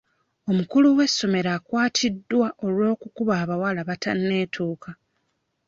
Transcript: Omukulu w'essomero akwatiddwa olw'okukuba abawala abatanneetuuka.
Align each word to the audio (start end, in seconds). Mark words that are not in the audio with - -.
Omukulu 0.49 0.87
w'essomero 0.97 1.49
akwatiddwa 1.57 2.47
olw'okukuba 2.65 3.33
abawala 3.43 3.79
abatanneetuuka. 3.81 4.89